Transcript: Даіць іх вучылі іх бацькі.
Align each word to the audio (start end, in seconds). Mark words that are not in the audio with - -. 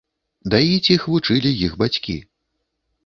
Даіць 0.53 0.91
іх 0.95 1.05
вучылі 1.15 1.51
іх 1.67 1.77
бацькі. 1.85 2.17